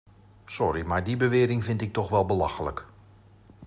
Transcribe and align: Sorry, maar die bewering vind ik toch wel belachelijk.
Sorry, 0.47 0.83
maar 0.83 1.03
die 1.03 1.17
bewering 1.17 1.63
vind 1.63 1.81
ik 1.81 1.93
toch 1.93 2.09
wel 2.09 2.25
belachelijk. 2.25 2.85